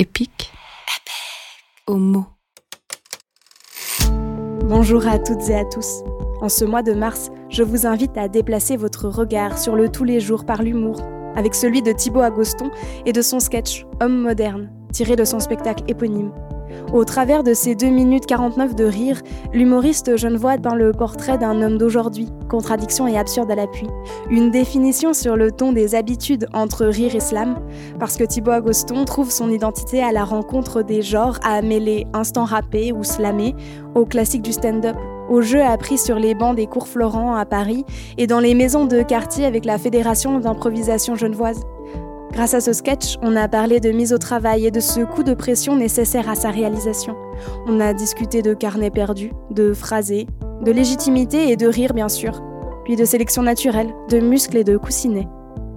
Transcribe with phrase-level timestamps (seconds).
[0.00, 0.50] Épique.
[1.86, 2.24] Homo.
[4.62, 6.02] Bonjour à toutes et à tous.
[6.40, 10.04] En ce mois de mars, je vous invite à déplacer votre regard sur le tous
[10.04, 11.02] les jours par l'humour,
[11.36, 12.70] avec celui de Thibaut Agoston
[13.04, 16.32] et de son sketch Homme moderne, tiré de son spectacle éponyme.
[16.92, 19.20] Au travers de ces 2 minutes 49 de rire,
[19.52, 23.88] l'humoriste Genevois peint le portrait d'un homme d'aujourd'hui, contradiction et absurde à l'appui.
[24.30, 27.56] Une définition sur le ton des habitudes entre rire et slam,
[27.98, 32.44] parce que Thibaut Agoston trouve son identité à la rencontre des genres à mêler instant
[32.44, 33.54] rappé ou slamé
[33.94, 34.96] au classique du stand-up,
[35.28, 37.84] au jeu appris sur les bancs des cours Florent à Paris
[38.18, 41.62] et dans les maisons de quartier avec la Fédération d'improvisation genevoise.
[42.32, 45.24] Grâce à ce sketch, on a parlé de mise au travail et de ce coup
[45.24, 47.16] de pression nécessaire à sa réalisation.
[47.66, 50.26] On a discuté de carnet perdu, de phrasé,
[50.62, 52.40] de légitimité et de rire bien sûr,
[52.84, 55.26] puis de sélection naturelle, de muscles et de coussinets.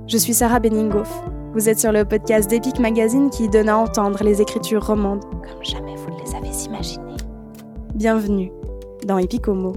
[0.07, 1.11] Je suis Sarah Benningoff.
[1.53, 5.63] Vous êtes sur le podcast d'Epic Magazine qui donne à entendre les écritures romandes comme
[5.63, 7.17] jamais vous ne les avez imaginées.
[7.95, 8.51] Bienvenue
[9.05, 9.73] dans Epic Homo.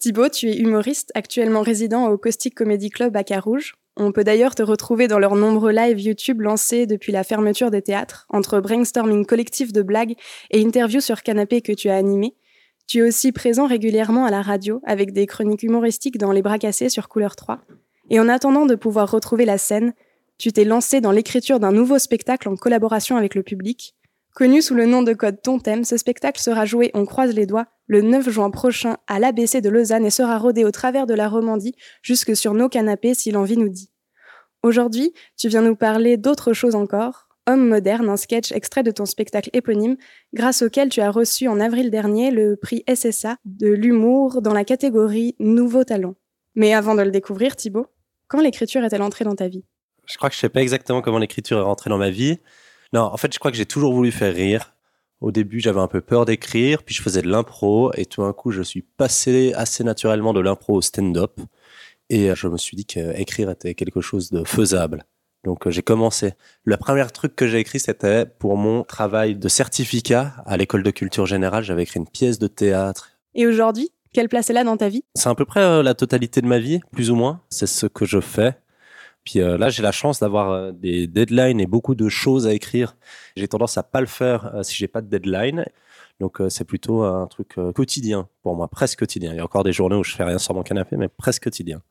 [0.00, 3.74] Thibaut, tu es humoriste, actuellement résident au Caustic Comedy Club à Carouge.
[3.96, 7.82] On peut d'ailleurs te retrouver dans leurs nombreux lives YouTube lancés depuis la fermeture des
[7.82, 10.14] théâtres, entre brainstorming collectif de blagues
[10.50, 12.34] et interviews sur canapé que tu as animé.
[12.86, 16.58] Tu es aussi présent régulièrement à la radio avec des chroniques humoristiques dans Les Bras
[16.58, 17.60] Cassés sur Couleur 3.
[18.10, 19.92] Et en attendant de pouvoir retrouver la scène,
[20.38, 23.94] tu t'es lancé dans l'écriture d'un nouveau spectacle en collaboration avec le public.
[24.34, 27.44] Connu sous le nom de code Ton Thème, ce spectacle sera joué, on croise les
[27.44, 31.12] doigts, le 9 juin prochain à l'ABC de Lausanne et sera rodé au travers de
[31.12, 33.90] la Romandie jusque sur nos canapés si l'envie nous dit.
[34.62, 39.04] Aujourd'hui, tu viens nous parler d'autre chose encore, Homme moderne, un sketch extrait de ton
[39.04, 39.96] spectacle éponyme,
[40.32, 44.64] grâce auquel tu as reçu en avril dernier le prix SSA de l'humour dans la
[44.64, 46.14] catégorie Nouveau Talent.
[46.54, 47.88] Mais avant de le découvrir, Thibaut,
[48.26, 49.66] quand l'écriture est-elle entrée dans ta vie?
[50.06, 52.38] Je crois que je sais pas exactement comment l'écriture est rentrée dans ma vie.
[52.94, 54.72] Non, en fait, je crois que j'ai toujours voulu faire rire.
[55.22, 58.32] Au début, j'avais un peu peur d'écrire, puis je faisais de l'impro, et tout d'un
[58.32, 61.38] coup, je suis passé assez naturellement de l'impro au stand-up.
[62.10, 65.04] Et euh, je me suis dit qu'écrire était quelque chose de faisable.
[65.44, 66.32] Donc euh, j'ai commencé.
[66.64, 70.90] Le premier truc que j'ai écrit, c'était pour mon travail de certificat à l'école de
[70.90, 71.62] culture générale.
[71.62, 73.12] J'avais écrit une pièce de théâtre.
[73.34, 75.04] Et aujourd'hui, quelle place est là dans ta vie?
[75.14, 77.40] C'est à peu près euh, la totalité de ma vie, plus ou moins.
[77.48, 78.56] C'est ce que je fais.
[79.24, 82.96] Puis là, j'ai la chance d'avoir des deadlines et beaucoup de choses à écrire.
[83.36, 85.64] J'ai tendance à pas le faire si j'ai pas de deadline.
[86.18, 89.32] Donc c'est plutôt un truc quotidien pour moi, presque quotidien.
[89.32, 91.44] Il y a encore des journées où je fais rien sur mon canapé, mais presque
[91.44, 91.82] quotidien.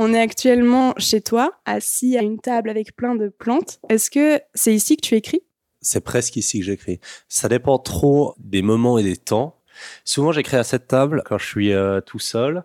[0.00, 3.80] On est actuellement chez toi, assis à une table avec plein de plantes.
[3.88, 5.42] Est-ce que c'est ici que tu écris?
[5.80, 7.00] C'est presque ici que j'écris.
[7.28, 9.60] Ça dépend trop des moments et des temps.
[10.04, 12.62] Souvent, j'écris à cette table quand je suis euh, tout seul.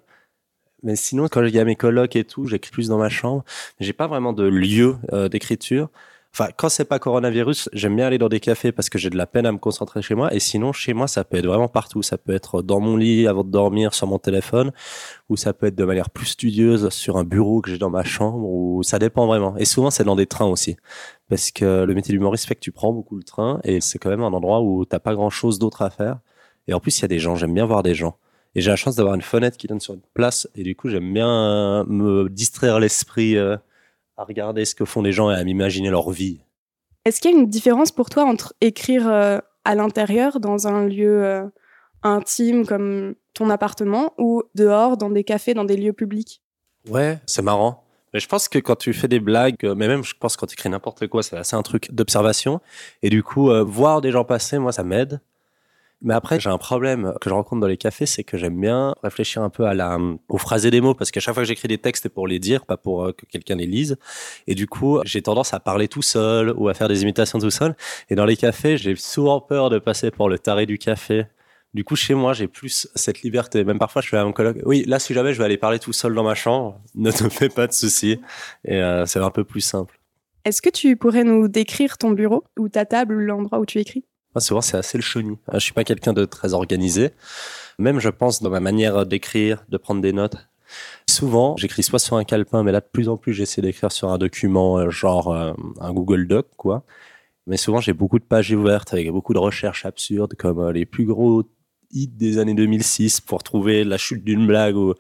[0.84, 3.44] Mais sinon, quand il y a mes colocs et tout, j'écris plus dans ma chambre.
[3.80, 5.90] J'ai pas vraiment de lieu euh, d'écriture.
[6.36, 9.18] Enfin, quand c'est pas coronavirus, j'aime bien aller dans des cafés parce que j'ai de
[9.18, 10.34] la peine à me concentrer chez moi.
[10.34, 12.02] Et sinon, chez moi, ça peut être vraiment partout.
[12.02, 14.72] Ça peut être dans mon lit avant de dormir sur mon téléphone,
[15.30, 18.04] ou ça peut être de manière plus studieuse sur un bureau que j'ai dans ma
[18.04, 19.56] chambre, ou ça dépend vraiment.
[19.58, 20.76] Et souvent, c'est dans des trains aussi.
[21.30, 24.10] Parce que le métier d'humoriste fait que tu prends beaucoup le train et c'est quand
[24.10, 26.18] même un endroit où t'as pas grand chose d'autre à faire.
[26.68, 27.36] Et en plus, il y a des gens.
[27.36, 28.18] J'aime bien voir des gens.
[28.56, 30.48] Et j'ai la chance d'avoir une fenêtre qui donne sur une place.
[30.56, 33.38] Et du coup, j'aime bien me distraire l'esprit.
[33.38, 33.58] Euh,
[34.18, 36.42] à regarder ce que font les gens et à m'imaginer leur vie.
[37.06, 40.88] Est-ce qu'il y a une différence pour toi entre écrire euh, à l'intérieur, dans un
[40.88, 41.44] lieu euh,
[42.04, 46.42] intime comme ton appartement, ou dehors, dans des cafés, dans des lieux publics?
[46.90, 47.84] Ouais, c'est marrant.
[48.14, 50.42] Mais je pense que quand tu fais des blagues, euh, mais même je pense que
[50.42, 52.62] quand tu écris n'importe quoi, c'est un truc d'observation.
[53.02, 55.20] Et du coup, voir des gens passer, moi, ça m'aide.
[56.04, 58.94] Mais après, j'ai un problème que je rencontre dans les cafés, c'est que j'aime bien
[59.04, 59.98] réfléchir un peu à la,
[60.28, 62.28] aux phrases et des mots, parce qu'à chaque fois que j'écris des textes, c'est pour
[62.28, 63.98] les dire, pas pour euh, que quelqu'un les lise.
[64.46, 67.50] Et du coup, j'ai tendance à parler tout seul ou à faire des imitations tout
[67.50, 67.76] seul.
[68.10, 71.26] Et dans les cafés, j'ai souvent peur de passer pour le taré du café.
[71.74, 73.64] Du coup, chez moi, j'ai plus cette liberté.
[73.64, 75.80] Même parfois, je fais à mon collègue, oui, là, si jamais je vais aller parler
[75.80, 78.20] tout seul dans ma chambre, ne te fais pas de soucis.
[78.66, 79.98] Et euh, c'est un peu plus simple.
[80.44, 83.80] Est-ce que tu pourrais nous décrire ton bureau ou ta table ou l'endroit où tu
[83.80, 84.04] écris?
[84.40, 85.38] Souvent, c'est assez le chenille.
[85.54, 87.12] Je suis pas quelqu'un de très organisé.
[87.80, 90.38] Même, je pense, dans ma manière d'écrire, de prendre des notes.
[91.08, 94.10] Souvent, j'écris soit sur un calepin, mais là, de plus en plus, j'essaie d'écrire sur
[94.10, 96.84] un document, euh, genre euh, un Google Doc, quoi.
[97.46, 100.86] Mais souvent, j'ai beaucoup de pages ouvertes avec beaucoup de recherches absurdes, comme euh, les
[100.86, 101.44] plus gros
[101.94, 104.76] des années 2006 pour trouver la chute d'une blague.
[104.76, 104.94] Ou...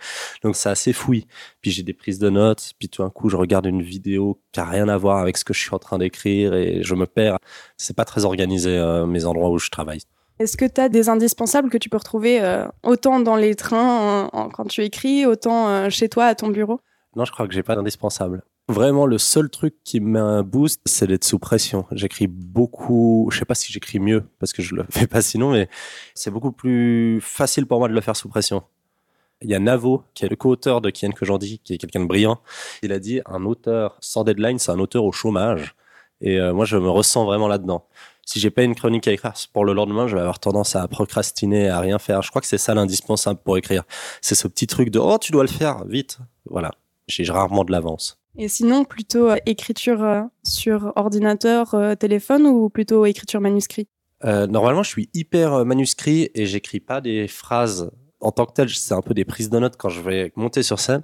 [0.43, 1.25] Donc c'est assez fouille.
[1.61, 4.59] Puis j'ai des prises de notes, puis tout d'un coup je regarde une vidéo qui
[4.59, 7.05] a rien à voir avec ce que je suis en train d'écrire et je me
[7.05, 7.37] perds.
[7.77, 10.01] C'est pas très organisé euh, mes endroits où je travaille.
[10.39, 14.29] Est-ce que tu as des indispensables que tu peux retrouver euh, autant dans les trains
[14.53, 16.79] quand tu écris, autant euh, chez toi à ton bureau?
[17.15, 18.43] Non, je crois que j'ai pas d'indispensable.
[18.69, 21.85] Vraiment, le seul truc qui me met un boost, c'est d'être sous pression.
[21.91, 25.51] J'écris beaucoup, je sais pas si j'écris mieux parce que je le fais pas sinon,
[25.51, 25.67] mais
[26.15, 28.63] c'est beaucoup plus facile pour moi de le faire sous pression.
[29.41, 31.77] Il y a Navo, qui est le co-auteur de Kian que j'en dis, qui est
[31.77, 32.39] quelqu'un de brillant.
[32.81, 35.75] Il a dit un auteur sans deadline, c'est un auteur au chômage.
[36.21, 37.85] Et euh, moi, je me ressens vraiment là-dedans.
[38.25, 40.87] Si j'ai pas une chronique à écrire pour le lendemain, je vais avoir tendance à
[40.87, 42.21] procrastiner, à rien faire.
[42.21, 43.83] Je crois que c'est ça l'indispensable pour écrire.
[44.21, 46.19] C'est ce petit truc de oh, tu dois le faire vite.
[46.49, 46.71] Voilà.
[47.09, 48.22] J'ai rarement de l'avance.
[48.37, 53.87] Et sinon, plutôt euh, écriture euh, sur ordinateur, téléphone ou plutôt écriture manuscrit?
[54.23, 57.91] Normalement, je suis hyper manuscrit et j'écris pas des phrases
[58.23, 60.63] en tant que tel, c'est un peu des prises de notes quand je vais monter
[60.63, 61.03] sur scène.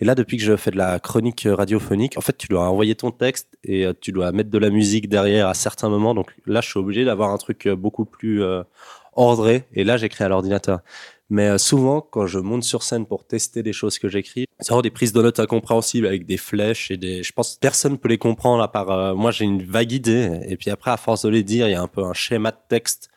[0.00, 2.94] Et là, depuis que je fais de la chronique radiophonique, en fait, tu dois envoyer
[2.94, 6.14] ton texte et euh, tu dois mettre de la musique derrière à certains moments.
[6.14, 8.62] Donc là, je suis obligé d'avoir un truc euh, beaucoup plus euh,
[9.12, 9.64] ordré.
[9.74, 10.80] Et là, j'écris à l'ordinateur.
[11.28, 14.82] Mais souvent, quand je monte sur scène pour tester des choses que j'écris, c'est vraiment
[14.82, 17.24] des prises de notes incompréhensibles avec des flèches et des.
[17.24, 19.32] Je pense que personne peut les comprendre à part moi.
[19.32, 21.82] J'ai une vague idée et puis après, à force de les dire, il y a
[21.82, 23.10] un peu un schéma de texte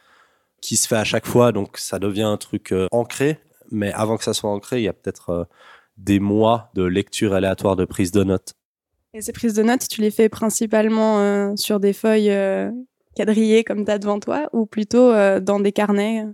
[0.62, 3.40] qui se fait à chaque fois, donc ça devient un truc euh, ancré.
[3.72, 5.44] Mais avant que ça soit ancré, il y a peut-être euh,
[5.98, 8.54] des mois de lecture aléatoire de prise de notes.
[9.14, 12.32] Et ces prises de notes, tu les fais principalement euh, sur des feuilles
[13.16, 16.26] quadrillées comme tu as devant toi ou plutôt dans des carnets?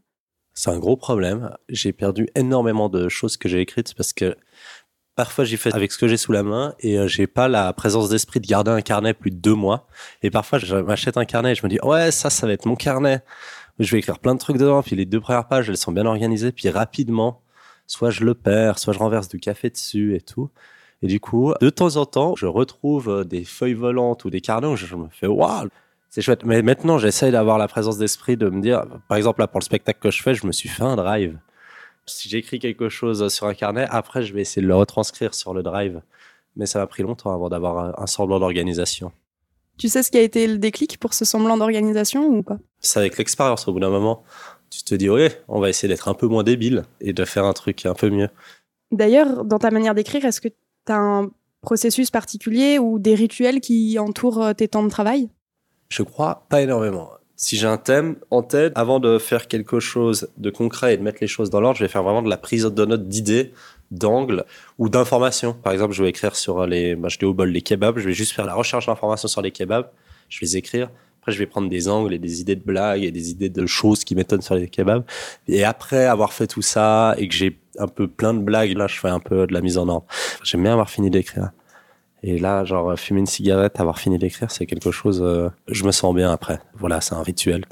[0.56, 1.56] C'est un gros problème.
[1.70, 4.36] J'ai perdu énormément de choses que j'ai écrites parce que
[5.16, 8.10] parfois j'y fais avec ce que j'ai sous la main et j'ai pas la présence
[8.10, 9.88] d'esprit de garder un carnet plus de deux mois.
[10.24, 12.66] Et parfois je m'achète un carnet et je me dis ouais ça ça va être
[12.66, 13.22] mon carnet
[13.80, 16.06] je vais écrire plein de trucs dedans, puis les deux premières pages, elles sont bien
[16.06, 17.42] organisées, puis rapidement,
[17.88, 20.50] soit je le perds, soit je renverse du café dessus et tout.
[21.02, 24.42] Et du coup, de temps en temps, je retrouve euh, des feuilles volantes ou des
[24.42, 25.68] carnets où je me fais waouh,
[26.16, 26.46] c'est chouette.
[26.46, 29.66] Mais maintenant, j'essaye d'avoir la présence d'esprit de me dire, par exemple, là, pour le
[29.66, 31.38] spectacle que je fais, je me suis fait un drive.
[32.06, 35.54] Si j'écris quelque chose sur un carnet, après, je vais essayer de le retranscrire sur
[35.54, 36.02] le drive.
[36.56, 39.12] Mais ça m'a pris longtemps avant d'avoir un semblant d'organisation.
[39.78, 42.60] Tu sais ce qui a été le déclic pour ce semblant d'organisation ou pas?
[42.80, 44.24] C'est avec l'expérience au bout d'un moment.
[44.70, 47.44] Tu te dis, ouais, on va essayer d'être un peu moins débile et de faire
[47.44, 48.30] un truc un peu mieux.
[48.94, 51.30] D'ailleurs, dans ta manière d'écrire, est-ce que tu as un
[51.60, 55.30] processus particulier ou des rituels qui entourent tes temps de travail?
[55.90, 57.12] Je crois pas énormément.
[57.38, 61.04] Si j'ai un thème en tête, avant de faire quelque chose de concret et de
[61.04, 63.52] mettre les choses dans l'ordre, je vais faire vraiment de la prise de notes d'idées
[63.92, 64.46] d'angle
[64.78, 65.54] ou d'informations.
[65.54, 68.14] Par exemple, je vais écrire sur les, bah, je au bol les kebabs, je vais
[68.14, 69.90] juste faire la recherche d'informations sur les kebabs,
[70.30, 70.90] je vais les écrire.
[71.22, 73.66] Après, je vais prendre des angles et des idées de blagues et des idées de
[73.66, 75.04] choses qui m'étonnent sur les kebabs.
[75.48, 78.88] Et après avoir fait tout ça et que j'ai un peu plein de blagues, là,
[78.88, 80.06] je fais un peu de la mise en ordre.
[80.44, 81.50] J'aime bien avoir fini d'écrire.
[82.28, 85.92] Et là, genre, fumer une cigarette, avoir fini d'écrire, c'est quelque chose, euh, je me
[85.92, 86.60] sens bien après.
[86.74, 87.66] Voilà, c'est un rituel.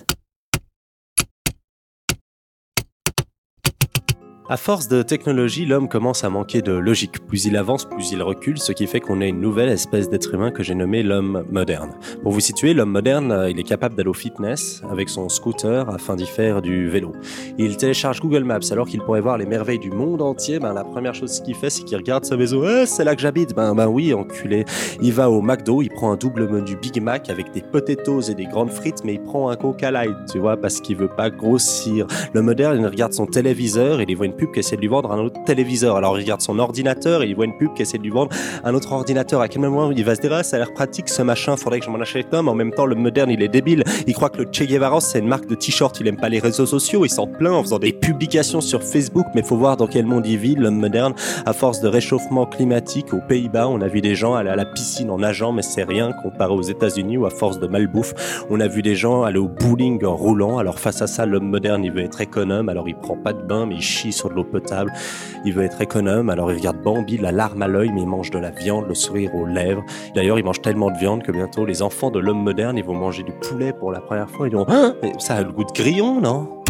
[4.49, 7.25] À force de technologie, l'homme commence à manquer de logique.
[7.27, 10.33] Plus il avance, plus il recule, ce qui fait qu'on a une nouvelle espèce d'être
[10.33, 11.91] humain que j'ai nommé l'homme moderne.
[12.23, 15.89] Pour vous situer, l'homme moderne, euh, il est capable d'aller au fitness avec son scooter
[15.89, 17.13] afin d'y faire du vélo.
[17.57, 20.59] Il télécharge Google Maps alors qu'il pourrait voir les merveilles du monde entier.
[20.59, 22.67] Ben, la première chose qu'il fait, c'est qu'il regarde sa maison.
[22.67, 23.55] Eh, c'est là que j'habite.
[23.55, 24.65] Ben, ben oui, enculé.
[25.01, 28.35] Il va au McDo, il prend un double menu Big Mac avec des potatoes et
[28.35, 31.29] des grandes frites, mais il prend un Coca Light, tu vois, parce qu'il veut pas
[31.29, 32.07] grossir.
[32.33, 35.11] Le moderne, il regarde son téléviseur, il voit une pub qui essaie de lui vendre
[35.11, 35.95] un autre téléviseur.
[35.95, 38.31] Alors il regarde son ordinateur et il voit une pub qui essaie de lui vendre
[38.63, 39.41] un autre ordinateur.
[39.41, 41.79] À quel moment il va se dire ah, ça a l'air pratique ce machin, faudrait
[41.79, 43.83] que je m'en achète un, mais en même temps le moderne il est débile.
[44.07, 46.39] Il croit que le Che Guevara c'est une marque de t-shirt, il aime pas les
[46.39, 49.87] réseaux sociaux, il s'en plaint en faisant des publications sur Facebook, mais faut voir dans
[49.87, 51.13] quel monde il vit, l'homme moderne.
[51.45, 54.65] À force de réchauffement climatique aux Pays-Bas, on a vu des gens aller à la
[54.65, 58.13] piscine en nageant, mais c'est rien comparé aux États-Unis où à force de malbouffe,
[58.49, 60.57] on a vu des gens aller au bowling en roulant.
[60.57, 63.41] Alors face à ça, l'homme moderne il veut être économe, alors il prend pas de
[63.41, 64.91] bain, mais il chie l'eau potable.
[65.45, 68.31] Il veut être économe, alors il regarde Bambi, la larme à l'œil, mais il mange
[68.31, 69.83] de la viande, le sourire aux lèvres.
[70.15, 72.95] D'ailleurs, il mange tellement de viande que bientôt les enfants de l'homme moderne, ils vont
[72.95, 74.47] manger du poulet pour la première fois.
[74.47, 76.63] Ils diront, ah, ça a le goût de grillon, non?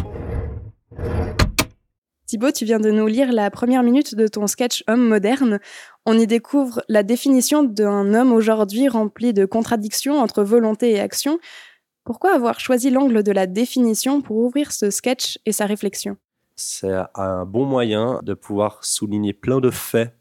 [2.26, 5.60] Thibaut, tu viens de nous lire la première minute de ton sketch Homme moderne.
[6.08, 11.38] On y découvre la définition d'un homme aujourd'hui rempli de contradictions entre volonté et action.
[12.04, 16.18] Pourquoi avoir choisi l'angle de la définition pour ouvrir ce sketch et sa réflexion?
[16.56, 20.14] C'est un bon moyen de pouvoir souligner plein de faits,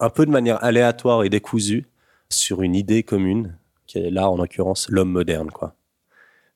[0.00, 1.86] un peu de manière aléatoire et décousue,
[2.28, 5.50] sur une idée commune, qui est là, en l'occurrence, l'homme moderne.
[5.50, 5.74] Quoi.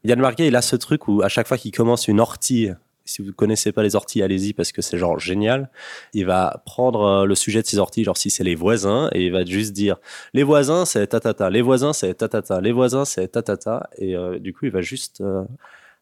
[0.04, 2.70] Yann Marguet, il a ce truc où, à chaque fois qu'il commence une ortie,
[3.06, 5.70] si vous ne connaissez pas les orties, allez-y parce que c'est genre génial.
[6.12, 9.26] Il va prendre euh, le sujet de ses orties, genre si c'est les voisins, et
[9.26, 9.96] il va juste dire
[10.34, 14.52] les voisins c'est tatata, les voisins c'est tatata, les voisins c'est tatata, et euh, du
[14.52, 15.44] coup il va juste euh,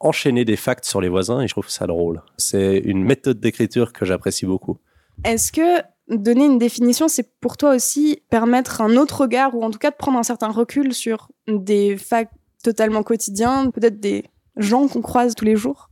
[0.05, 2.23] enchaîner des facts sur les voisins et je trouve ça drôle.
[2.37, 4.79] C'est une méthode d'écriture que j'apprécie beaucoup.
[5.25, 9.71] Est-ce que donner une définition, c'est pour toi aussi permettre un autre regard ou en
[9.71, 12.29] tout cas de prendre un certain recul sur des faits
[12.63, 14.25] totalement quotidiens, peut-être des
[14.57, 15.91] gens qu'on croise tous les jours?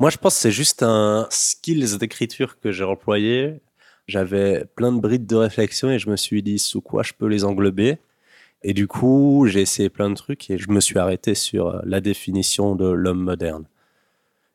[0.00, 3.60] Moi, je pense que c'est juste un skills d'écriture que j'ai employé.
[4.06, 7.26] J'avais plein de brides de réflexion et je me suis dit sous quoi je peux
[7.26, 7.98] les englober?
[8.66, 12.00] Et du coup, j'ai essayé plein de trucs et je me suis arrêté sur la
[12.00, 13.66] définition de l'homme moderne.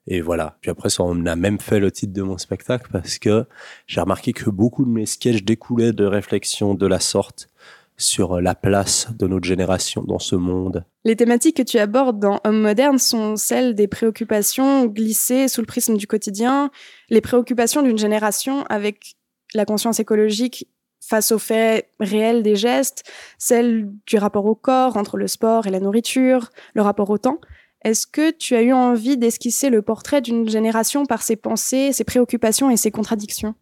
[0.08, 0.58] Et voilà.
[0.62, 3.46] Puis après, ça, on a même fait le titre de mon spectacle parce que
[3.86, 7.50] j'ai remarqué que beaucoup de mes sketchs découlaient de réflexions de la sorte
[7.98, 10.86] sur la place de notre génération dans ce monde.
[11.04, 15.68] Les thématiques que tu abordes dans Homme moderne sont celles des préoccupations glissées sous le
[15.68, 16.72] prisme du quotidien,
[17.10, 19.18] les préoccupations d'une génération avec
[19.54, 20.68] la conscience écologique
[21.00, 23.04] face aux faits réels des gestes,
[23.38, 27.40] celles du rapport au corps entre le sport et la nourriture, le rapport au temps.
[27.84, 32.04] Est-ce que tu as eu envie d'esquisser le portrait d'une génération par ses pensées, ses
[32.04, 33.56] préoccupations et ses contradictions?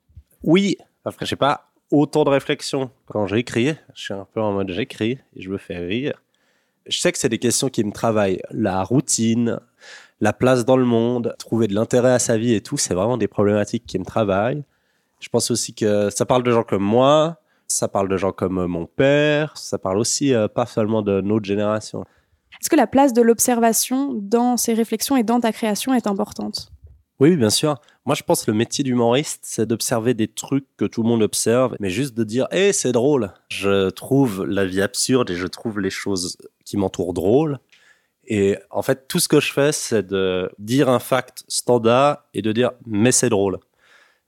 [0.44, 2.89] Oui, après, j'ai pas autant de réflexion.
[3.06, 6.22] Quand j'écris, je suis un peu en mode j'écris et je me fais rire.
[6.88, 8.41] Je sais que c'est des questions qui me travaillent.
[8.50, 9.60] La routine,
[10.20, 13.17] la place dans le monde, trouver de l'intérêt à sa vie et tout, c'est vraiment
[13.17, 14.63] des problématiques qui me travaillent.
[15.19, 18.65] Je pense aussi que ça parle de gens comme moi, ça parle de gens comme
[18.65, 22.05] mon père, ça parle aussi euh, pas seulement de notre génération.
[22.62, 26.71] Est-ce que la place de l'observation dans ces réflexions et dans ta création est importante?
[27.19, 27.75] Oui, bien sûr.
[28.05, 31.24] Moi, je pense que le métier d'humoriste, c'est d'observer des trucs que tout le monde
[31.24, 33.33] observe, mais juste de dire, hé, c'est drôle.
[33.50, 37.59] Je trouve la vie absurde et je trouve les choses qui m'entourent drôles.
[38.27, 42.41] Et en fait, tout ce que je fais, c'est de dire un fact standard et
[42.41, 43.59] de dire, mais c'est drôle.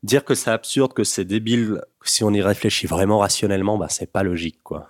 [0.04, 4.12] Dire que c'est absurde, que c'est débile, si on y réfléchit vraiment rationnellement, bah, c'est
[4.12, 4.88] pas logique, quoi.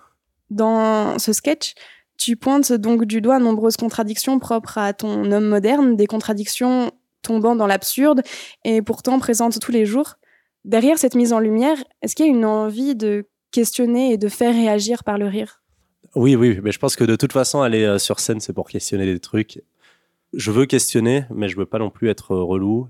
[0.50, 1.74] Dans ce sketch,
[2.18, 7.56] tu pointes donc du doigt nombreuses contradictions propres à ton homme moderne, des contradictions tombant
[7.56, 8.22] dans l'absurde
[8.66, 10.16] et pourtant présentes tous les jours.
[10.66, 14.28] Derrière cette mise en lumière, est-ce qu'il y a une envie de questionner et de
[14.28, 15.62] faire réagir par le rire?
[16.16, 18.68] Oui, oui, mais je pense que de toute façon, aller euh, sur scène, c'est pour
[18.68, 19.62] questionner des trucs.
[20.34, 22.88] Je veux questionner, mais je veux pas non plus être relou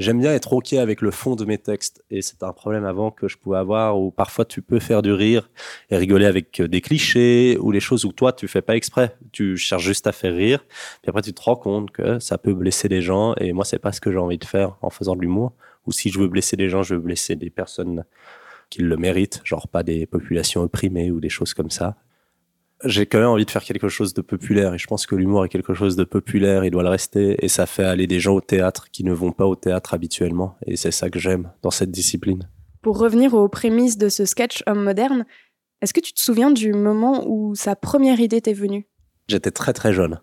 [0.00, 2.02] j'aime bien être OK avec le fond de mes textes.
[2.10, 5.12] Et c'est un problème avant que je pouvais avoir où parfois tu peux faire du
[5.12, 5.50] rire
[5.90, 9.14] et rigoler avec euh, des clichés ou les choses où toi tu fais pas exprès.
[9.30, 10.64] Tu cherches juste à faire rire.
[11.02, 13.78] Puis après tu te rends compte que ça peut blesser des gens et moi c'est
[13.78, 15.52] pas ce que j'ai envie de faire en faisant de l'humour.
[15.86, 18.04] Ou si je veux blesser des gens, je veux blesser des personnes
[18.70, 21.96] qui le méritent, genre pas des populations opprimées ou des choses comme ça
[22.84, 25.44] j'ai quand même envie de faire quelque chose de populaire et je pense que l'humour
[25.44, 28.34] est quelque chose de populaire, il doit le rester et ça fait aller des gens
[28.34, 31.70] au théâtre qui ne vont pas au théâtre habituellement et c'est ça que j'aime dans
[31.70, 32.48] cette discipline.
[32.82, 35.26] Pour revenir aux prémices de ce sketch homme moderne,
[35.82, 38.86] est-ce que tu te souviens du moment où sa première idée t'est venue?
[39.28, 40.20] J'étais très très jeune.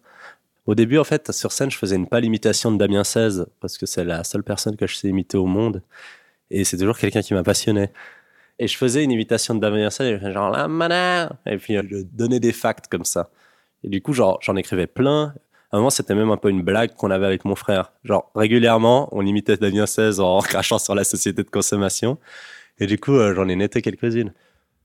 [0.65, 3.77] Au début, en fait, sur scène, je faisais une pâle imitation de Damien XVI parce
[3.77, 5.81] que c'est la seule personne que je sais imiter au monde
[6.51, 7.89] et c'est toujours quelqu'un qui m'a passionné.
[8.59, 11.37] Et je faisais une imitation de Damien Sel, genre la mana.
[11.45, 13.29] Et puis je donnais des facts comme ça.
[13.83, 15.33] Et du coup, genre, j'en écrivais plein.
[15.71, 17.91] À un moment, c'était même un peu une blague qu'on avait avec mon frère.
[18.03, 22.17] Genre, régulièrement, on imitait Damien 16 en crachant sur la société de consommation.
[22.79, 24.33] Et du coup, euh, j'en ai netté quelques-unes.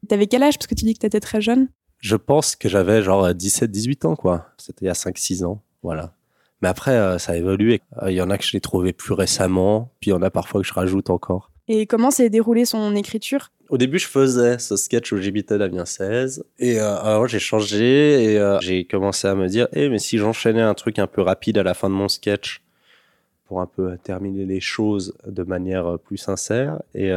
[0.09, 0.59] T'avais quel âge?
[0.59, 1.69] Parce que tu dis que t'étais très jeune.
[1.99, 4.49] Je pense que j'avais genre 17, 18 ans, quoi.
[4.59, 5.63] C'était il y a 5, 6 ans.
[5.83, 6.13] Voilà.
[6.61, 7.81] Mais après, euh, ça a évolué.
[8.03, 10.23] Euh, il y en a que je l'ai trouvé plus récemment, puis il y en
[10.23, 11.52] a parfois que je rajoute encore.
[11.69, 13.51] Et comment s'est déroulée son écriture?
[13.69, 16.45] Au début, je faisais ce sketch où j'habitais Damien 16.
[16.59, 20.19] Et euh, alors, j'ai changé et euh, j'ai commencé à me dire, eh, mais si
[20.19, 22.63] j'enchaînais un truc un peu rapide à la fin de mon sketch
[23.47, 26.83] pour un peu terminer les choses de manière euh, plus sincère.
[26.95, 27.11] Et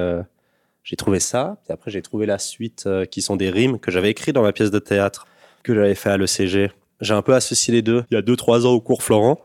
[0.84, 1.58] j'ai trouvé ça.
[1.64, 4.54] Puis après, j'ai trouvé la suite qui sont des rimes que j'avais écrites dans ma
[4.54, 5.28] pièce de théâtre
[5.64, 6.72] que j'avais fait à l'ECG.
[7.02, 9.40] J'ai un peu associé les deux il y a 2-3 ans au cours Florent.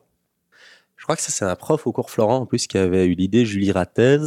[0.97, 3.15] Je crois que ça, c'est un prof au cours Florent en plus qui avait eu
[3.15, 4.19] l'idée, Julie Rattez.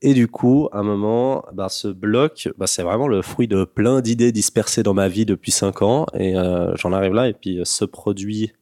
[0.00, 3.64] Et du coup, à un moment, bah, ce bloc, bah, c'est vraiment le fruit de
[3.64, 6.06] plein d'idées dispersées dans ma vie depuis cinq ans.
[6.14, 7.28] Et euh, j'en arrive là.
[7.28, 8.52] Et puis, ce produit,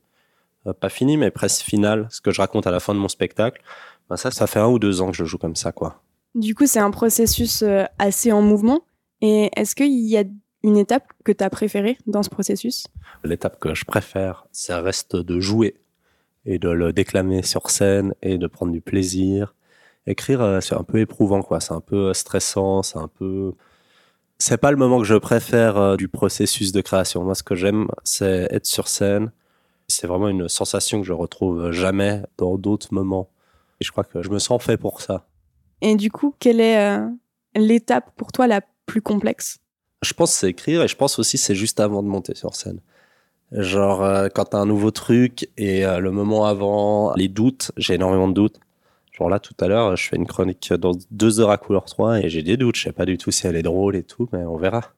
[0.66, 3.08] euh, pas fini, mais presque final, ce que je raconte à la fin de mon
[3.08, 3.62] spectacle,
[4.08, 6.02] bah, ça, ça fait un ou deux ans que je joue comme ça, quoi.
[6.34, 8.82] Du coup, c'est un processus euh, assez en mouvement.
[9.20, 10.24] Et est-ce qu'il y a
[10.62, 12.86] une étape que tu as préférée dans ce processus?
[13.24, 15.76] L'étape que je préfère, ça reste de jouer
[16.44, 19.54] et de le déclamer sur scène et de prendre du plaisir
[20.06, 21.60] écrire, euh, c'est un peu éprouvant, quoi.
[21.60, 23.52] C'est un peu euh, stressant, c'est un peu.
[24.38, 27.24] C'est pas le moment que je préfère euh, du processus de création.
[27.24, 29.32] Moi, ce que j'aime, c'est être sur scène.
[29.88, 33.30] C'est vraiment une sensation que je retrouve jamais dans d'autres moments.
[33.80, 35.26] Et je crois que je me sens fait pour ça.
[35.80, 36.98] Et du coup, quelle est
[37.54, 39.58] l'étape pour toi la plus complexe?
[40.02, 42.80] Je pense c'est écrire et je pense aussi c'est juste avant de monter sur scène.
[43.52, 48.34] Genre quand t'as un nouveau truc et le moment avant, les doutes, j'ai énormément de
[48.34, 48.58] doutes
[49.18, 52.20] Genre là, tout à l'heure, je fais une chronique dans deux heures à couleur 3
[52.20, 52.76] et j'ai des doutes.
[52.76, 54.95] Je sais pas du tout si elle est drôle et tout, mais on verra.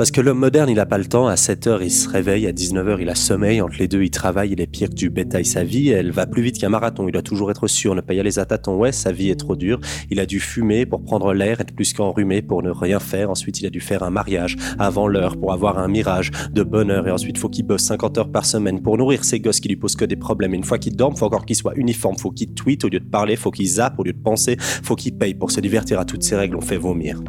[0.00, 1.26] Parce que l'homme moderne, il n'a pas le temps.
[1.26, 2.46] À 7 heures, il se réveille.
[2.46, 3.60] À 19 heures, il a sommeil.
[3.60, 4.52] Entre les deux, il travaille.
[4.52, 5.44] Il est pire que du bétail.
[5.44, 7.06] Sa vie, elle va plus vite qu'un marathon.
[7.06, 8.78] Il doit toujours être sûr, ne pas y aller à tâtons.
[8.78, 9.78] Ouais, sa vie est trop dure.
[10.10, 13.28] Il a dû fumer pour prendre l'air, être plus qu'enrhumé pour ne rien faire.
[13.28, 17.06] Ensuite, il a dû faire un mariage avant l'heure pour avoir un mirage de bonheur.
[17.06, 19.76] Et ensuite, faut qu'il bosse 50 heures par semaine pour nourrir ses gosses qui lui
[19.76, 20.54] posent que des problèmes.
[20.54, 22.16] une fois qu'il dorme, faut encore qu'il soit uniforme.
[22.16, 23.36] Faut qu'il tweet au lieu de parler.
[23.36, 24.56] Faut qu'il zappe au lieu de penser.
[24.58, 26.56] Faut qu'il paye pour se divertir à toutes ces règles.
[26.56, 27.20] On fait vomir.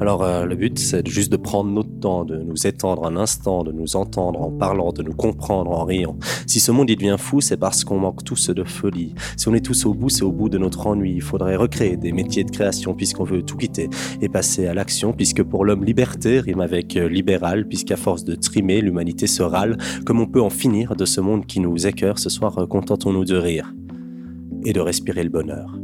[0.00, 3.64] Alors euh, le but, c'est juste de prendre notre temps, de nous étendre un instant,
[3.64, 6.16] de nous entendre en parlant, de nous comprendre en riant.
[6.46, 9.14] Si ce monde devient fou, c'est parce qu'on manque tous de folie.
[9.36, 11.12] Si on est tous au bout, c'est au bout de notre ennui.
[11.16, 13.90] Il faudrait recréer des métiers de création puisqu'on veut tout quitter
[14.22, 18.34] et passer à l'action, puisque pour l'homme liberté rime avec euh, libéral, puisqu'à force de
[18.34, 19.76] trimer, l'humanité se râle.
[20.06, 23.26] Comme on peut en finir de ce monde qui nous écœure, ce soir euh, contentons-nous
[23.26, 23.74] de rire
[24.64, 25.76] et de respirer le bonheur.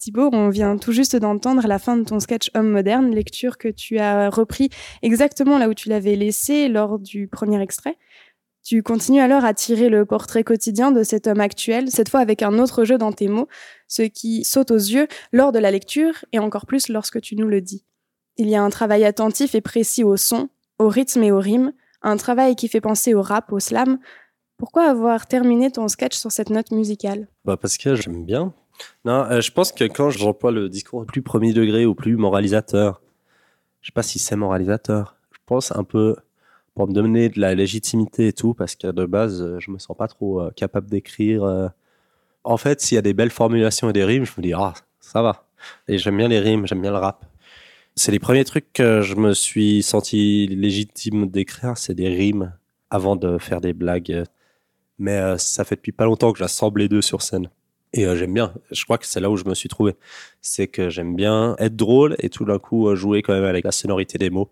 [0.00, 3.68] Thibaut, on vient tout juste d'entendre la fin de ton sketch Homme moderne, lecture que
[3.68, 4.70] tu as repris
[5.02, 7.98] exactement là où tu l'avais laissé lors du premier extrait.
[8.64, 12.42] Tu continues alors à tirer le portrait quotidien de cet homme actuel, cette fois avec
[12.42, 13.46] un autre jeu dans tes mots,
[13.88, 17.48] ce qui saute aux yeux lors de la lecture et encore plus lorsque tu nous
[17.48, 17.84] le dis.
[18.38, 21.74] Il y a un travail attentif et précis au son, au rythme et au rime,
[22.00, 23.98] un travail qui fait penser au rap, au slam.
[24.56, 27.28] Pourquoi avoir terminé ton sketch sur cette note musicale?
[27.44, 28.54] Bah Parce que j'aime bien.
[29.04, 33.00] Non, euh, je pense que quand j'emploie le discours plus premier degré ou plus moralisateur,
[33.80, 35.16] je sais pas si c'est moralisateur.
[35.32, 36.16] Je pense un peu
[36.74, 39.78] pour me donner de la légitimité et tout, parce que de base, euh, je me
[39.78, 41.70] sens pas trop euh, capable d'écrire.
[42.44, 44.74] En fait, s'il y a des belles formulations et des rimes, je me dis, ah,
[45.00, 45.46] ça va.
[45.88, 47.24] Et j'aime bien les rimes, j'aime bien le rap.
[47.96, 52.52] C'est les premiers trucs que je me suis senti légitime d'écrire, c'est des rimes
[52.90, 54.24] avant de faire des blagues.
[54.98, 57.50] Mais ça fait depuis pas longtemps que j'assemble les deux sur scène.
[57.92, 58.54] Et euh, j'aime bien.
[58.70, 59.96] Je crois que c'est là où je me suis trouvé.
[60.40, 63.64] C'est que j'aime bien être drôle et tout d'un coup euh, jouer quand même avec
[63.64, 64.50] la sonorité des mots.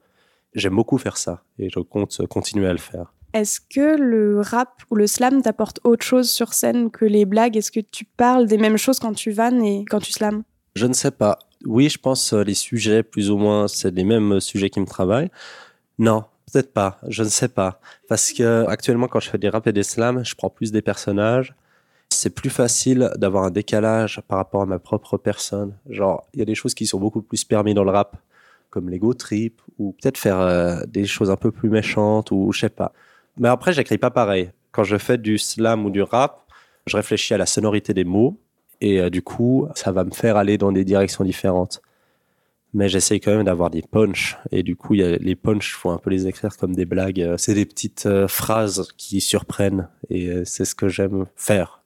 [0.54, 3.12] J'aime beaucoup faire ça et je compte continuer à le faire.
[3.34, 7.56] Est-ce que le rap ou le slam t'apporte autre chose sur scène que les blagues?
[7.56, 10.42] Est-ce que tu parles des mêmes choses quand tu vannes et quand tu slams
[10.74, 11.38] Je ne sais pas.
[11.66, 14.86] Oui, je pense euh, les sujets, plus ou moins, c'est les mêmes sujets qui me
[14.86, 15.30] travaillent.
[15.98, 16.98] Non, peut-être pas.
[17.08, 17.80] Je ne sais pas.
[18.08, 20.82] Parce que actuellement, quand je fais des rap et des slams, je prends plus des
[20.82, 21.54] personnages
[22.18, 25.74] c'est plus facile d'avoir un décalage par rapport à ma propre personne.
[25.88, 28.16] Genre, il y a des choses qui sont beaucoup plus permis dans le rap,
[28.70, 32.60] comme l'ego trip, ou peut-être faire euh, des choses un peu plus méchantes, ou je
[32.60, 32.92] sais pas.
[33.38, 34.50] Mais après, j'écris pas pareil.
[34.72, 36.46] Quand je fais du slam ou du rap,
[36.86, 38.36] je réfléchis à la sonorité des mots,
[38.80, 41.82] et euh, du coup, ça va me faire aller dans des directions différentes.
[42.74, 45.90] Mais j'essaye quand même d'avoir des punchs, et du coup, y a les punchs, faut
[45.90, 47.34] un peu les écrire comme des blagues.
[47.36, 51.78] C'est des petites euh, phrases qui surprennent, et c'est ce que j'aime faire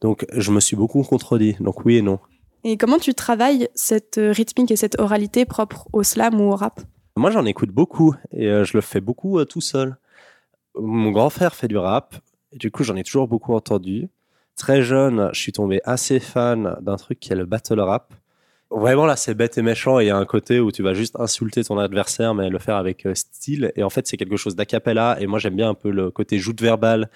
[0.00, 1.56] donc, je me suis beaucoup contredit.
[1.60, 2.18] Donc, oui et non.
[2.64, 6.80] Et comment tu travailles cette rythmique et cette oralité propre au slam ou au rap?
[7.16, 9.96] Moi, j'en écoute beaucoup et euh, je le fais beaucoup euh, tout seul.
[10.78, 12.16] Mon grand frère fait du rap
[12.52, 14.08] et du coup, j'en ai toujours beaucoup entendu.
[14.56, 18.12] Très jeune, je suis tombé assez fan d'un truc qui est le battle rap.
[18.70, 20.00] Vraiment, là, c'est bête et méchant.
[20.00, 22.58] Et il y a un côté où tu vas juste insulter ton adversaire, mais le
[22.58, 23.72] faire avec euh, style.
[23.76, 25.16] Et en fait, c'est quelque chose d'acapella.
[25.20, 27.10] Et moi, j'aime bien un peu le côté joute verbal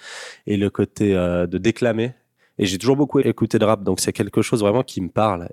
[0.47, 2.13] et le côté de déclamer.
[2.57, 5.49] Et j'ai toujours beaucoup écouté de rap, donc c'est quelque chose vraiment qui me parle.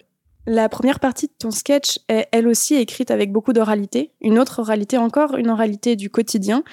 [0.46, 4.12] La première partie de ton sketch est elle aussi écrite avec beaucoup d'oralité.
[4.20, 6.64] Une autre oralité encore, une oralité du quotidien.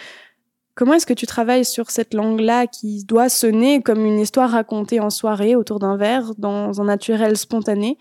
[0.75, 4.99] Comment est-ce que tu travailles sur cette langue-là qui doit sonner comme une histoire racontée
[4.99, 7.97] en soirée autour d'un verre, dans un naturel spontané,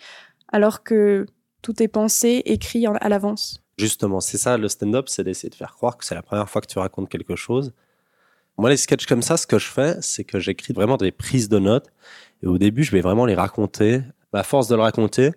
[0.48, 1.26] alors que
[1.62, 3.60] tout est pensé, écrit à l'avance?
[3.78, 6.60] Justement, c'est ça le stand-up, c'est d'essayer de faire croire que c'est la première fois
[6.60, 7.72] que tu racontes quelque chose.
[8.56, 11.48] Moi, les sketchs comme ça, ce que je fais, c'est que j'écris vraiment des prises
[11.48, 11.88] de notes
[12.42, 14.02] et au début, je vais vraiment les raconter.
[14.32, 15.30] À force de le raconter,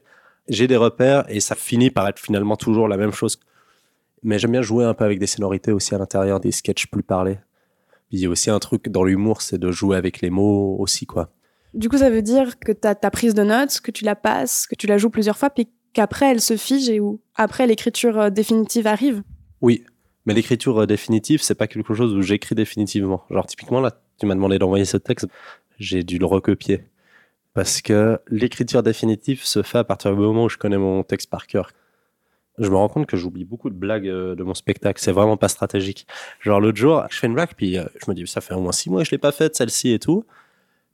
[0.49, 3.39] j'ai des repères et ça finit par être finalement toujours la même chose.
[4.23, 7.03] Mais j'aime bien jouer un peu avec des sonorités aussi à l'intérieur des sketchs plus
[7.03, 7.37] parlés.
[8.11, 11.05] il y a aussi un truc dans l'humour, c'est de jouer avec les mots aussi,
[11.05, 11.29] quoi.
[11.73, 14.15] Du coup, ça veut dire que tu as ta prise de notes, que tu la
[14.15, 17.67] passes, que tu la joues plusieurs fois, puis qu'après elle se fige et où après
[17.67, 19.21] l'écriture euh, définitive arrive?
[19.61, 19.83] Oui,
[20.27, 23.23] mais l'écriture euh, définitive, c'est pas quelque chose où j'écris définitivement.
[23.31, 25.27] Genre typiquement là, tu m'as demandé d'envoyer ce texte,
[25.79, 26.83] j'ai dû le recopier
[27.53, 31.29] parce que l'écriture définitive se fait à partir du moment où je connais mon texte
[31.31, 31.71] par cœur.
[32.59, 35.01] Je me rends compte que j'oublie beaucoup de blagues euh, de mon spectacle.
[35.01, 36.05] C'est vraiment pas stratégique.
[36.39, 38.61] Genre l'autre jour, je fais une blague, puis euh, je me dis, ça fait au
[38.61, 40.25] moins six mois que je l'ai pas faite, celle-ci et tout.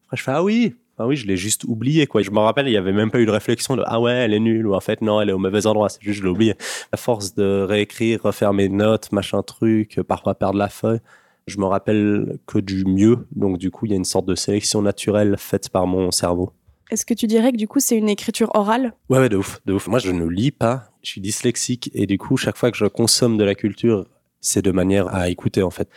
[0.06, 2.22] Après, je fais, ah oui, Ah oui, je l'ai juste oublié, quoi.
[2.22, 4.34] Je me rappelle, il y avait même pas eu de réflexion de ah ouais, elle
[4.34, 5.90] est nulle ou en fait non, elle est au mauvais endroit.
[5.90, 6.56] C'est juste je l'ai oublié.
[6.94, 11.02] À force de réécrire, refaire mes notes, machin truc, parfois perdre la feuille,
[11.46, 13.28] je me rappelle que du mieux.
[13.36, 16.54] Donc du coup, il y a une sorte de sélection naturelle faite par mon cerveau.
[16.90, 18.94] Est-ce que tu dirais que du coup c'est une écriture orale?
[19.10, 19.90] Ouais, ouais, de ouf, de ouf.
[19.90, 20.86] Moi, je ne lis pas.
[21.02, 24.06] Je suis dyslexique et du coup, chaque fois que je consomme de la culture,
[24.40, 25.90] c'est de manière à écouter en fait.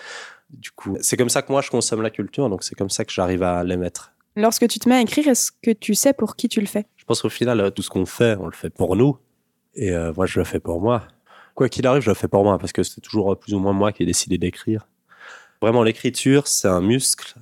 [0.50, 3.04] Du coup, c'est comme ça que moi je consomme la culture, donc c'est comme ça
[3.04, 4.12] que j'arrive à l'émettre.
[4.36, 6.86] Lorsque tu te mets à écrire, est-ce que tu sais pour qui tu le fais?
[6.96, 9.16] Je pense qu'au final, euh, tout ce qu'on fait, on le fait pour nous.
[9.74, 11.04] Et euh, moi, je le fais pour moi.
[11.54, 13.72] Quoi qu'il arrive, je le fais pour moi parce que c'est toujours plus ou moins
[13.72, 14.86] moi qui ai décidé d'écrire.
[15.62, 17.36] Vraiment, l'écriture, c'est un muscle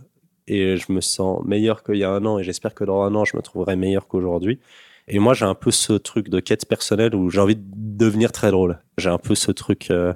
[0.47, 3.13] et je me sens meilleur qu'il y a un an et j'espère que dans un
[3.17, 4.61] an, je me trouverai meilleur qu'aujourd'hui.
[5.09, 8.31] Et moi, j'ai un peu ce truc de quête personnelle où j'ai envie de devenir
[8.31, 8.79] très drôle.
[8.99, 10.15] J'ai un peu ce truc euh,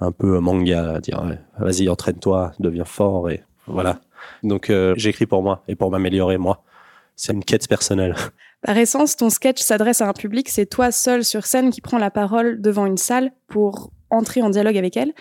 [0.00, 1.22] un peu manga, à dire
[1.58, 4.00] vas-y, entraîne-toi, deviens fort et voilà.
[4.42, 6.62] Donc euh, j'écris pour moi et pour m'améliorer moi.
[7.16, 8.14] C'est une quête personnelle.
[8.62, 11.98] Par essence, ton sketch s'adresse à un public, c'est toi seul sur scène qui prend
[11.98, 15.12] la parole devant une salle pour entrer en dialogue avec elle.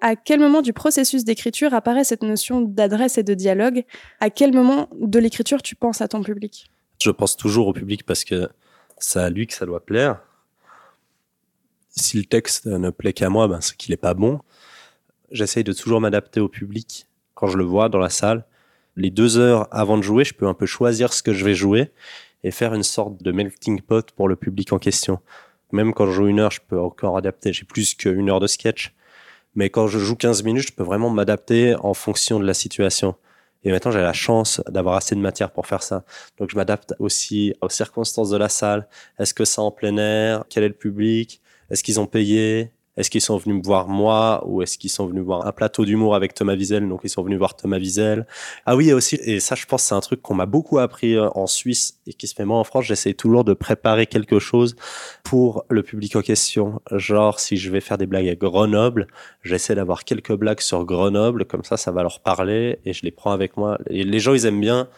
[0.00, 3.84] À quel moment du processus d'écriture apparaît cette notion d'adresse et de dialogue?
[4.20, 6.70] À quel moment de l'écriture tu penses à ton public?
[7.02, 8.48] Je pense toujours au public parce que
[8.98, 10.20] c'est à lui que ça doit plaire.
[11.90, 14.40] Si le texte ne plaît qu'à moi, ben c'est qu'il n'est pas bon.
[15.30, 18.44] J'essaye de toujours m'adapter au public quand je le vois dans la salle.
[18.96, 21.54] Les deux heures avant de jouer, je peux un peu choisir ce que je vais
[21.54, 21.92] jouer
[22.42, 25.20] et faire une sorte de melting pot pour le public en question.
[25.70, 27.52] Même quand je joue une heure, je peux encore adapter.
[27.52, 28.94] J'ai plus qu'une heure de sketch.
[29.54, 33.14] Mais quand je joue 15 minutes, je peux vraiment m'adapter en fonction de la situation.
[33.64, 36.04] Et maintenant, j'ai la chance d'avoir assez de matière pour faire ça.
[36.38, 38.86] Donc, je m'adapte aussi aux circonstances de la salle.
[39.18, 40.44] Est-ce que c'est en plein air?
[40.48, 41.40] Quel est le public?
[41.70, 42.70] Est-ce qu'ils ont payé?
[42.96, 45.84] Est-ce qu'ils sont venus me voir moi ou est-ce qu'ils sont venus voir un plateau
[45.84, 48.26] d'humour avec Thomas Wiesel Donc ils sont venus voir Thomas Wiesel?
[48.64, 51.28] Ah oui, aussi, et ça je pense c'est un truc qu'on m'a beaucoup appris euh,
[51.34, 52.84] en Suisse et qui se fait moi en France.
[52.86, 54.76] J'essaie toujours de préparer quelque chose
[55.24, 56.80] pour le public en question.
[56.92, 59.08] Genre si je vais faire des blagues à Grenoble,
[59.42, 63.10] j'essaie d'avoir quelques blagues sur Grenoble, comme ça ça va leur parler et je les
[63.10, 63.78] prends avec moi.
[63.90, 64.88] Et les gens ils aiment bien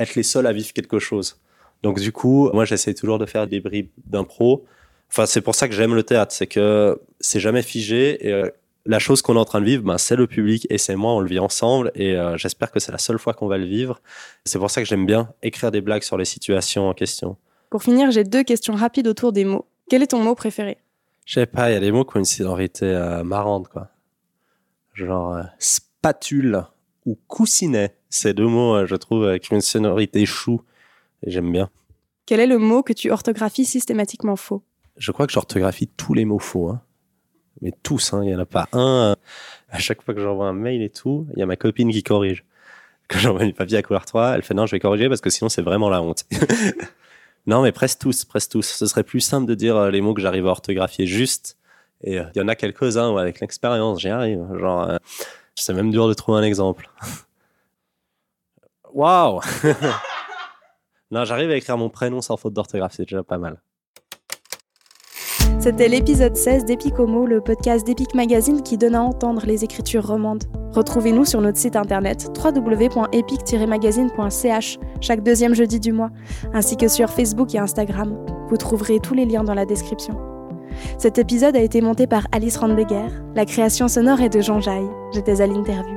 [0.00, 1.40] être les seuls à vivre quelque chose.
[1.82, 4.64] Donc du coup, moi j'essaie toujours de faire des bribes d'impro
[5.10, 8.48] Enfin, c'est pour ça que j'aime le théâtre, c'est que c'est jamais figé et euh,
[8.86, 11.12] la chose qu'on est en train de vivre, ben, c'est le public et c'est moi,
[11.14, 13.66] on le vit ensemble et euh, j'espère que c'est la seule fois qu'on va le
[13.66, 14.00] vivre.
[14.44, 17.36] C'est pour ça que j'aime bien écrire des blagues sur les situations en question.
[17.70, 19.66] Pour finir, j'ai deux questions rapides autour des mots.
[19.88, 20.78] Quel est ton mot préféré?
[21.26, 23.88] Je sais pas, il y a des mots qui ont une sonorité euh, marrante, quoi.
[24.94, 26.64] Genre spatule
[27.04, 27.96] ou coussinet.
[28.10, 30.62] Ces deux mots, je trouve, avec une sonorité chou
[31.24, 31.70] et j'aime bien.
[32.26, 34.62] Quel est le mot que tu orthographies systématiquement faux?
[35.00, 36.68] Je crois que j'orthographie tous les mots faux.
[36.68, 36.80] Hein.
[37.62, 38.22] Mais tous, hein.
[38.22, 39.16] il n'y en a pas un.
[39.70, 42.02] À chaque fois que j'envoie un mail et tout, il y a ma copine qui
[42.02, 42.44] corrige.
[43.08, 45.30] Quand j'envoie du papier à couleur 3, elle fait non, je vais corriger parce que
[45.30, 46.24] sinon c'est vraiment la honte.
[47.46, 48.66] non, mais presque tous, presque tous.
[48.66, 51.56] Ce serait plus simple de dire euh, les mots que j'arrive à orthographier juste.
[52.02, 54.46] Et euh, il y en a quelques-uns où avec l'expérience, j'y arrive.
[54.58, 54.98] Genre, euh,
[55.54, 56.90] c'est même dur de trouver un exemple.
[58.92, 59.40] Waouh
[61.10, 63.60] Non, j'arrive à écrire mon prénom sans faute d'orthographe, c'est déjà pas mal.
[65.58, 70.44] C'était l'épisode 16d'Epicomo, le podcast d'Epic Magazine qui donne à entendre les écritures romandes.
[70.72, 76.10] Retrouvez-nous sur notre site internet www.epic-magazine.ch chaque deuxième jeudi du mois,
[76.54, 78.16] ainsi que sur Facebook et Instagram.
[78.48, 80.16] Vous trouverez tous les liens dans la description.
[80.98, 83.06] Cet épisode a été monté par Alice Randegger.
[83.34, 84.88] La création sonore est de Jean Jaille.
[85.12, 85.96] J'étais à l'interview.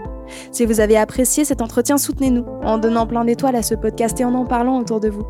[0.52, 4.26] Si vous avez apprécié cet entretien, soutenez-nous en donnant plein d'étoiles à ce podcast et
[4.26, 5.24] en en parlant autour de vous.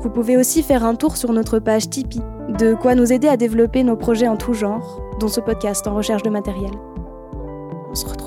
[0.00, 2.22] Vous pouvez aussi faire un tour sur notre page Tipeee,
[2.58, 5.94] de quoi nous aider à développer nos projets en tout genre, dont ce podcast en
[5.94, 6.72] recherche de matériel.
[7.90, 8.25] On se retrouve